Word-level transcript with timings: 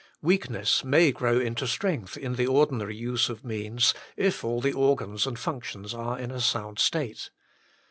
Weakness 0.23 0.83
may 0.83 1.11
grow 1.11 1.39
into 1.39 1.67
strength 1.67 2.17
in 2.17 2.33
the 2.33 2.47
ordinary 2.47 2.95
use 2.95 3.29
of 3.29 3.43
means, 3.45 3.93
if 4.17 4.43
all 4.43 4.59
the 4.59 4.73
organs 4.73 5.27
and 5.27 5.37
functions 5.37 5.93
are 5.93 6.17
in 6.17 6.31
a 6.31 6.41
sound 6.41 6.79
state. 6.79 7.29